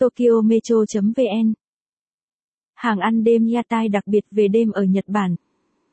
Tokyo 0.00 0.40
Metro.vn 0.44 1.52
Hàng 2.74 2.98
ăn 2.98 3.24
đêm 3.24 3.46
Yatai 3.54 3.88
đặc 3.88 4.06
biệt 4.06 4.24
về 4.30 4.48
đêm 4.48 4.70
ở 4.70 4.82
Nhật 4.82 5.04
Bản. 5.08 5.36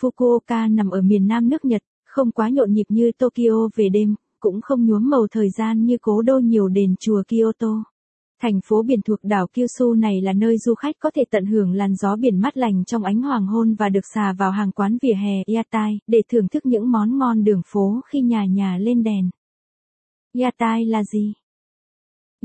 Fukuoka 0.00 0.74
nằm 0.74 0.90
ở 0.90 1.02
miền 1.02 1.26
nam 1.26 1.48
nước 1.48 1.64
Nhật, 1.64 1.82
không 2.04 2.32
quá 2.32 2.48
nhộn 2.48 2.72
nhịp 2.72 2.84
như 2.88 3.12
Tokyo 3.18 3.68
về 3.74 3.88
đêm, 3.88 4.14
cũng 4.40 4.60
không 4.60 4.86
nhuốm 4.86 5.10
màu 5.10 5.26
thời 5.30 5.50
gian 5.50 5.84
như 5.84 5.96
cố 6.02 6.22
đô 6.22 6.38
nhiều 6.38 6.68
đền 6.68 6.94
chùa 7.00 7.22
Kyoto. 7.28 7.84
Thành 8.42 8.60
phố 8.64 8.82
biển 8.82 9.00
thuộc 9.02 9.18
đảo 9.22 9.46
Kyushu 9.52 9.94
này 9.94 10.20
là 10.20 10.32
nơi 10.32 10.58
du 10.58 10.74
khách 10.74 10.94
có 10.98 11.10
thể 11.14 11.24
tận 11.30 11.46
hưởng 11.46 11.72
làn 11.72 11.94
gió 11.94 12.16
biển 12.16 12.40
mát 12.40 12.56
lành 12.56 12.84
trong 12.84 13.04
ánh 13.04 13.22
hoàng 13.22 13.46
hôn 13.46 13.74
và 13.74 13.88
được 13.88 14.06
xà 14.14 14.32
vào 14.38 14.50
hàng 14.50 14.72
quán 14.72 14.98
vỉa 15.02 15.14
hè 15.14 15.54
Yatai 15.56 15.98
để 16.06 16.22
thưởng 16.28 16.48
thức 16.48 16.66
những 16.66 16.90
món 16.90 17.18
ngon 17.18 17.44
đường 17.44 17.62
phố 17.66 18.00
khi 18.06 18.20
nhà 18.20 18.44
nhà 18.44 18.78
lên 18.78 19.02
đèn. 19.02 19.30
Yatai 20.34 20.86
là 20.86 21.04
gì? 21.04 21.32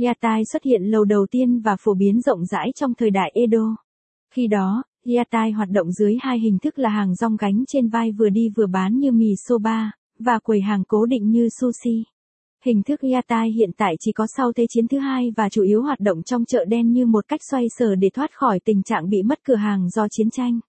Yatai 0.04 0.46
xuất 0.46 0.64
hiện 0.64 0.84
lâu 0.84 1.05
đầu 1.05 1.25
tiên 1.32 1.59
và 1.59 1.75
phổ 1.80 1.93
biến 1.93 2.21
rộng 2.21 2.45
rãi 2.45 2.71
trong 2.75 2.94
thời 2.94 3.09
đại 3.09 3.32
Edo. 3.34 3.76
Khi 4.34 4.48
đó, 4.48 4.84
Yatai 5.16 5.52
hoạt 5.52 5.70
động 5.70 5.91
dưới 5.91 6.18
hai 6.21 6.40
hình 6.40 6.59
thức 6.59 6.80
là 6.80 6.90
hàng 6.90 7.16
rong 7.16 7.35
gánh 7.38 7.63
trên 7.68 7.88
vai 7.88 8.12
vừa 8.12 8.30
đi 8.30 8.49
vừa 8.55 8.68
bán 8.68 8.99
như 8.99 9.12
mì 9.12 9.27
soba, 9.48 9.91
và 10.20 10.40
quầy 10.40 10.62
hàng 10.62 10.84
cố 10.88 11.05
định 11.05 11.30
như 11.30 11.49
sushi. 11.62 12.04
Hình 12.66 12.84
thức 12.84 12.99
Yatai 13.13 13.52
hiện 13.52 13.70
tại 13.77 13.95
chỉ 13.99 14.12
có 14.12 14.26
sau 14.38 14.52
Thế 14.54 14.66
chiến 14.70 14.88
thứ 14.88 14.99
hai 14.99 15.31
và 15.38 15.49
chủ 15.49 15.63
yếu 15.63 15.81
hoạt 15.81 15.99
động 15.99 16.23
trong 16.23 16.46
chợ 16.46 16.66
đen 16.66 16.91
như 16.91 17.05
một 17.05 17.27
cách 17.27 17.40
xoay 17.52 17.66
sở 17.77 17.96
để 17.96 18.09
thoát 18.13 18.30
khỏi 18.34 18.59
tình 18.66 18.84
trạng 18.84 19.09
bị 19.09 19.23
mất 19.23 19.40
cửa 19.43 19.55
hàng 19.55 19.90
do 19.90 20.07
chiến 20.12 20.30
tranh. 20.30 20.59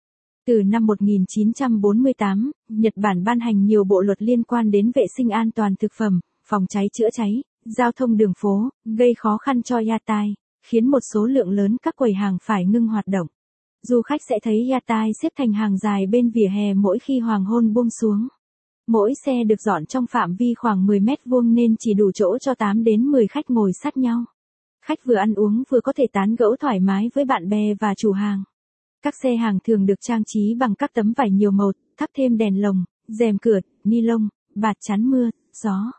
Từ 0.47 0.63
năm 0.67 0.87
1948, 0.87 2.51
Nhật 2.69 2.93
Bản 2.97 3.25
ban 3.25 3.41
hành 3.41 3.65
nhiều 3.65 3.85
bộ 3.85 4.01
luật 4.01 4.23
liên 4.23 4.43
quan 4.43 4.71
đến 4.71 4.91
vệ 4.95 5.05
sinh 5.17 5.31
an 5.31 5.51
toàn 5.51 5.75
thực 5.77 5.93
phẩm, 5.99 6.21
phòng 6.49 6.67
cháy 6.69 6.89
chữa 6.93 7.09
cháy, 7.13 7.43
giao 7.69 7.93
thông 7.93 8.17
đường 8.17 8.33
phố, 8.39 8.69
gây 8.85 9.15
khó 9.15 9.39
khăn 9.39 9.63
cho 9.63 9.81
Yatai, 9.89 10.35
khiến 10.67 10.91
một 10.91 11.01
số 11.13 11.27
lượng 11.27 11.51
lớn 11.51 11.77
các 11.83 11.97
quầy 11.97 12.15
hàng 12.15 12.39
phải 12.43 12.65
ngưng 12.65 12.87
hoạt 12.87 13.07
động. 13.07 13.27
Du 13.83 14.03
khách 14.03 14.21
sẽ 14.29 14.39
thấy 14.43 14.71
Yatai 14.71 15.11
xếp 15.23 15.33
thành 15.39 15.53
hàng 15.53 15.79
dài 15.79 16.07
bên 16.07 16.31
vỉa 16.31 16.49
hè 16.49 16.75
mỗi 16.75 16.99
khi 16.99 17.19
hoàng 17.19 17.45
hôn 17.45 17.73
buông 17.73 17.91
xuống. 17.91 18.29
Mỗi 18.87 19.15
xe 19.25 19.45
được 19.45 19.61
dọn 19.61 19.87
trong 19.87 20.07
phạm 20.07 20.35
vi 20.35 20.55
khoảng 20.55 20.87
10 20.87 21.01
mét 21.01 21.19
vuông 21.25 21.55
nên 21.55 21.77
chỉ 21.79 21.95
đủ 21.95 22.13
chỗ 22.13 22.39
cho 22.39 22.55
8 22.55 22.85
đến 22.85 23.03
10 23.07 23.27
khách 23.27 23.51
ngồi 23.51 23.73
sát 23.83 23.97
nhau. 23.97 24.25
Khách 24.85 24.99
vừa 25.05 25.15
ăn 25.15 25.35
uống 25.35 25.63
vừa 25.69 25.81
có 25.81 25.93
thể 25.97 26.07
tán 26.13 26.37
gẫu 26.37 26.57
thoải 26.57 26.81
mái 26.81 27.11
với 27.15 27.25
bạn 27.25 27.49
bè 27.49 27.75
và 27.81 27.95
chủ 27.95 28.13
hàng. 28.13 28.43
Các 29.03 29.15
xe 29.23 29.37
hàng 29.37 29.59
thường 29.65 29.87
được 29.87 30.01
trang 30.01 30.23
trí 30.27 30.55
bằng 30.55 30.75
các 30.75 30.91
tấm 30.95 31.13
vải 31.17 31.31
nhiều 31.31 31.51
màu, 31.51 31.73
thắp 31.97 32.11
thêm 32.15 32.37
đèn 32.37 32.63
lồng, 32.63 32.85
rèm 33.09 33.39
cửa, 33.39 33.61
ni 33.85 34.01
lông, 34.01 34.29
bạt 34.55 34.77
chắn 34.81 35.11
mưa, 35.11 35.31
gió. 35.63 35.93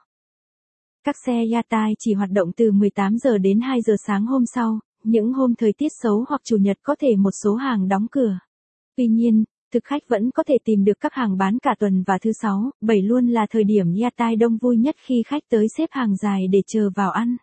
Các 1.07 1.15
xe 1.25 1.43
Yatai 1.53 1.93
chỉ 1.99 2.13
hoạt 2.13 2.29
động 2.31 2.51
từ 2.57 2.71
18 2.71 3.17
giờ 3.17 3.37
đến 3.37 3.59
2 3.59 3.81
giờ 3.81 3.93
sáng 4.07 4.25
hôm 4.25 4.45
sau, 4.45 4.79
những 5.03 5.33
hôm 5.33 5.55
thời 5.55 5.73
tiết 5.73 5.87
xấu 6.01 6.25
hoặc 6.29 6.41
chủ 6.43 6.57
nhật 6.57 6.77
có 6.83 6.95
thể 6.99 7.15
một 7.15 7.31
số 7.43 7.55
hàng 7.55 7.87
đóng 7.87 8.07
cửa. 8.11 8.39
Tuy 8.97 9.07
nhiên, 9.07 9.43
thực 9.73 9.83
khách 9.83 10.01
vẫn 10.07 10.31
có 10.31 10.43
thể 10.43 10.57
tìm 10.65 10.83
được 10.83 10.99
các 10.99 11.13
hàng 11.13 11.37
bán 11.37 11.57
cả 11.59 11.75
tuần 11.79 12.03
và 12.07 12.17
thứ 12.21 12.31
sáu, 12.41 12.71
bảy 12.81 13.01
luôn 13.01 13.27
là 13.27 13.47
thời 13.49 13.63
điểm 13.63 13.85
Yatai 14.01 14.35
đông 14.35 14.57
vui 14.57 14.77
nhất 14.77 14.95
khi 14.99 15.23
khách 15.27 15.43
tới 15.49 15.67
xếp 15.77 15.89
hàng 15.91 16.15
dài 16.15 16.47
để 16.51 16.61
chờ 16.67 16.89
vào 16.95 17.11
ăn. 17.11 17.37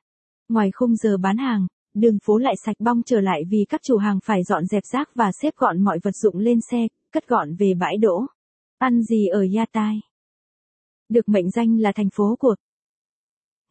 Ngoài 0.49 0.71
khung 0.75 0.97
giờ 0.97 1.17
bán 1.17 1.37
hàng, 1.37 1.67
đường 1.95 2.19
phố 2.25 2.39
lại 2.39 2.55
sạch 2.67 2.77
bong 2.79 3.03
trở 3.07 3.21
lại 3.21 3.43
vì 3.51 3.65
các 3.69 3.81
chủ 3.85 3.97
hàng 3.97 4.19
phải 4.25 4.43
dọn 4.43 4.67
dẹp 4.67 4.83
rác 4.93 5.09
và 5.15 5.31
xếp 5.43 5.55
gọn 5.57 5.81
mọi 5.81 5.99
vật 6.03 6.17
dụng 6.23 6.39
lên 6.39 6.59
xe, 6.71 6.87
cất 7.13 7.29
gọn 7.29 7.55
về 7.55 7.75
bãi 7.81 7.97
đỗ. 7.97 8.27
Ăn 8.79 9.03
gì 9.03 9.27
ở 9.27 9.47
Yatai? 9.57 10.01
Được 11.09 11.29
mệnh 11.29 11.51
danh 11.51 11.79
là 11.79 11.93
thành 11.93 12.11
phố 12.11 12.37
của 12.39 12.55